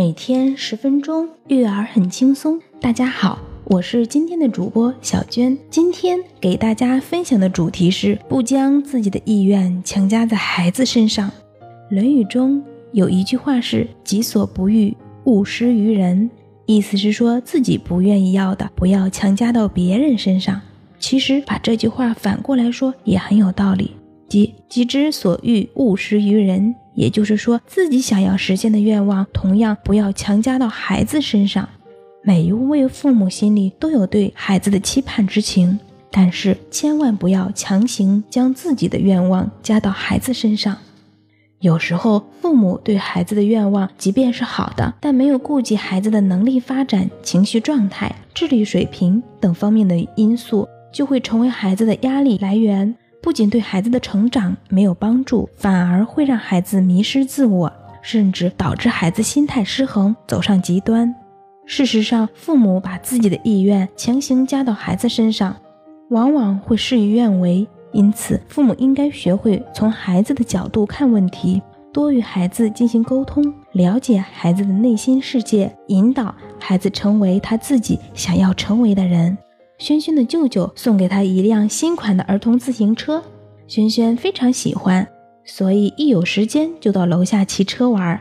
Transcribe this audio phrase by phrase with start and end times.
[0.00, 2.58] 每天十分钟，育儿很轻松。
[2.80, 5.58] 大家好，我是今天的主播小娟。
[5.68, 11.28] 今天给大家分享的主题是不将自己的意愿强加在孩子身上。
[11.90, 16.30] 《论语》中有一句话是“己所不欲，勿施于人”，
[16.64, 20.58] 意思是说自己不愿意要的，不要强加到别人身上。
[20.98, 23.90] 其实把这句话反过来说也很有道理，
[24.30, 26.74] 即“己之所欲，勿施于人”。
[26.94, 31.68] 也就是说，自己想要实现的愿望，同样不要强加到孩子身上。
[32.22, 35.78] 每一位父母心里都有对孩子的期盼之情，
[36.10, 40.76] 但是千万不要强行将自己的愿望加到孩子身上。
[41.60, 52.94] 有时候，父母对孩子的愿望，即便是好的，但没有顾及孩子的能力发展、情绪状态、智力水平等方面的因素，就会成为孩子的压力来源。
[53.22, 61.14] 不仅对孩子的成长没有帮助，反而会让孩子迷失自我，甚至导致孩子心态失衡，走上极端。
[61.66, 65.54] 事实上，父母把自己的意愿强行加到孩子身上，
[66.08, 67.66] 往往会事与愿违。
[67.92, 71.60] 因此，父母应该学会从孩子的角度看问题，
[71.92, 79.36] 多与孩子进行沟通，了解孩子的内心世界，引导孩子成为他自己想要成为的人。
[79.80, 83.24] 轩轩的舅舅送给他一辆新款的儿童自行车，
[83.66, 85.08] 轩轩非常喜欢，
[85.42, 88.20] 所以一有时间就到楼下骑车玩。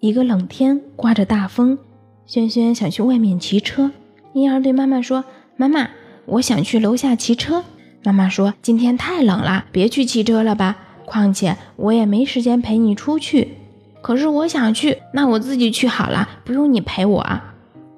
[0.00, 1.78] 一个冷天，刮着大风，
[2.24, 3.90] 轩轩想去外面骑车，
[4.32, 5.26] 因而对妈妈说
[5.58, 5.90] ：“妈妈，
[6.24, 7.62] 我想去楼下骑车。”
[8.02, 10.78] 妈妈说：“今天太冷了，别去骑车了吧。
[11.04, 13.58] 况且我也没时间陪你出去。
[14.00, 17.40] 可是我想去，那我自己去好了，不用你陪我。”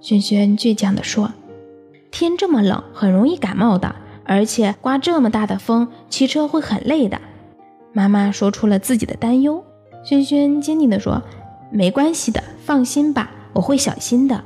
[0.02, 1.33] 轩轩倔强地说。
[2.15, 7.20] 天这么冷，很容易感冒的，而且刮这么大的风，骑车会很累的。
[7.93, 9.65] 妈妈说出了自己的担忧。
[10.05, 11.20] 轩轩坚定地说
[11.73, 14.45] ：“没关系的，放心吧，我会小心的。”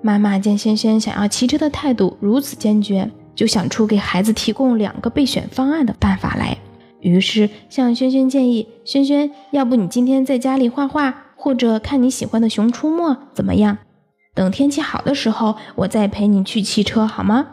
[0.00, 6.56] 妈妈见轩轩想要骑车的态度如此坚决，就想出给孩子提供两个备选方案的办法来。
[7.00, 13.76] 于是向轩轩建议：“轩轩，要不你今天在家里画画，或者看你喜欢的《熊出没》，怎么样？”
[14.36, 17.46] 等天气好的时候，我再陪你去骑车，好吗？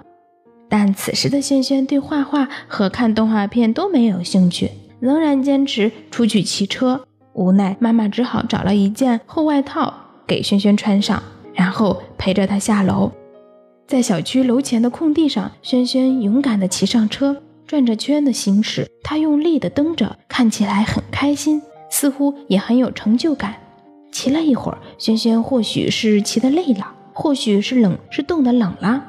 [0.68, 7.06] 但此时的轩轩对画画和看动画片都没有兴趣，仍然坚持出去骑车。
[7.32, 9.94] 无奈，妈妈只好找了一件厚外套
[10.28, 11.24] 给轩轩穿上，
[11.54, 13.10] 然后陪着他下楼。
[13.88, 18.90] 在小区楼前的空地上，轩轩勇敢地骑上车，转着圈的行驶。
[19.04, 23.56] 他用力地蹬着，看起来很开心，似乎也很有成就感。
[24.14, 29.04] 骑了一会儿，轩轩或许是骑得累了，或许是冷，是冻得冷了。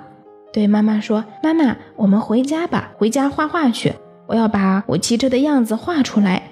[0.50, 3.93] 对妈妈说：“妈妈，我们回家吧，回家画画去。
[4.26, 6.50] 我要把我骑车的样子画出来。”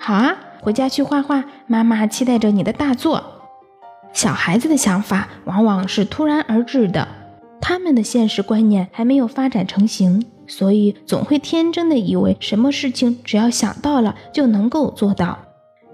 [0.00, 1.44] 好啊，回家去画画。
[1.66, 3.22] 妈妈期待着你的大作。
[4.12, 7.06] 小孩子的想法往往是突然而至的，
[7.60, 15.38] 他们的现实观念还没有发展成型，所以总会天真的以为什么事情只要想到了就能够做到。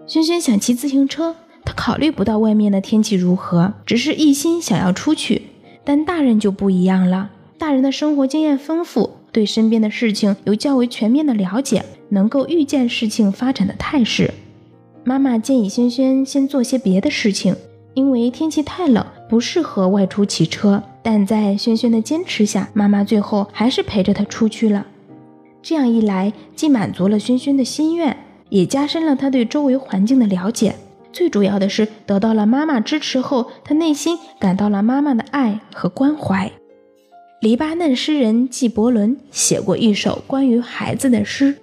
[0.07, 1.35] 轩轩想骑自行车。
[1.81, 5.41] 考虑不到外面的天气如何，只是一心想要出去。
[5.83, 14.31] 但大人就不一样了，大人的生活经验丰富，对身边的事情有较为全面的了解，能够预见事情发展的态势。
[15.05, 17.57] 妈妈建议轩轩先做些别的事情，
[17.95, 20.83] 因为天气太冷，不适合外出骑车。
[21.03, 24.87] 但在轩轩的坚持下，妈妈最后还是陪着他出去了。
[25.63, 28.15] 这样一来，既满足了轩轩的心愿，
[28.51, 30.75] 也加深了他对周围环境的了解。
[31.13, 36.51] 最主要的是得到了妈妈支持后，他内心感到了妈妈的爱和关怀。
[37.41, 41.57] 黎巴嫩诗人纪伯伦写过一首关于孩子的诗，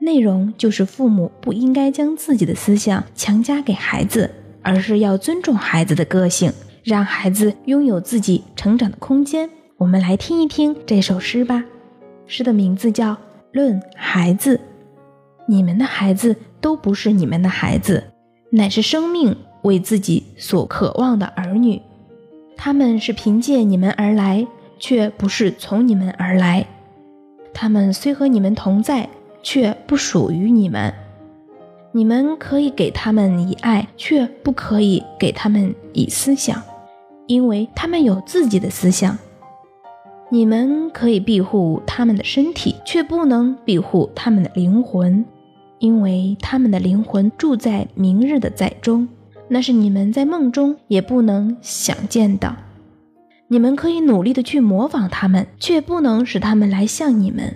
[0.00, 4.30] 内容就是父母不应该将自己的思想强加给孩子，
[4.62, 6.52] 而是要尊重孩子的个性，
[6.84, 9.50] 让孩子拥有自己成长的空间。
[9.76, 11.64] 我们来听一听这首诗吧。
[12.26, 13.12] 诗的名字叫
[13.52, 14.56] 《论孩子》，
[15.46, 18.04] 你们的孩子都不是你们的孩子。
[18.50, 21.82] 乃是生命为自己所渴望的儿女，
[22.56, 24.46] 他们是凭借你们而来，
[24.78, 26.66] 却不是从你们而来。
[27.52, 29.08] 他们虽和你们同在，
[29.42, 30.94] 却不属于你们。
[31.92, 36.62] 你们可以给他们以爱，却不可以给他们以思想，
[37.26, 39.18] 因为他们有自己的思想。
[40.30, 45.24] 你们可以庇护他们的身体，却不能庇护他们的灵魂。
[45.78, 49.08] 因为他们的灵魂住在明日的载中，
[49.48, 52.56] 那是你们在梦中也不能想见的。
[53.48, 57.54] 你们可以努力的去模仿他们，却不能使他们来像你们。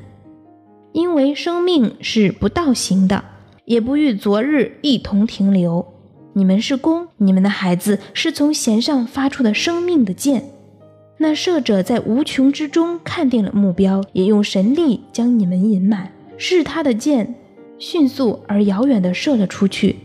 [0.92, 3.24] 因为生命是不倒行的，
[3.64, 5.86] 也不与昨日一同停留。
[6.34, 10.44] 你们是弓，你们的孩子是从弦上发出的生命的箭。
[11.18, 17.34] 那射者在无穷之中看定了目标，也用神力将你们引满，是他的箭
[17.82, 19.96] 迅速而遥远地射了出去，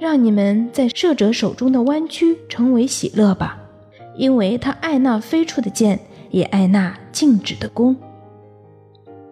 [0.00, 3.56] 让你们在射者手中的弯曲成为喜乐吧，
[4.16, 6.00] 因为他爱那飞出的箭，
[6.32, 7.94] 也爱那静止的弓。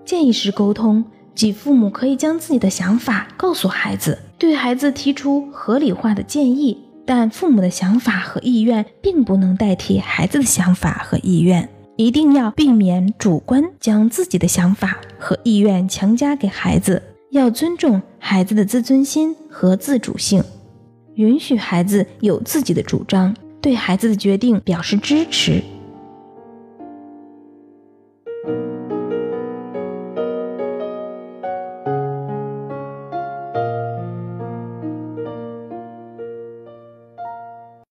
[0.05, 1.05] 建议式沟通。
[1.35, 17.03] 即父母可以将自己的想法告诉孩子，对孩子提出合理化的建议，但父母的想法和意愿并不能代替孩子的想法和意愿，一定要避免主观将自己的想法和意愿强加给孩子，
[17.35, 20.41] 要尊重孩子的自尊心和自主性，
[21.17, 25.61] 允许孩子有自己的主张，对孩子的决定表示支持。